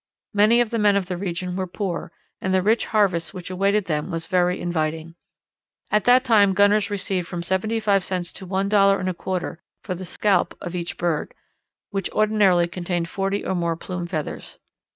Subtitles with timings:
[0.33, 2.11] Many of the men of the region were poor,
[2.41, 5.13] and the rich harvest which awaited them was very inviting.
[5.91, 9.61] At that time gunners received from seventy five cents to one dollar and a quarter
[9.83, 11.35] for the "scalp" of each bird,
[11.91, 14.57] which ordinarily contained forty or more plume feathers.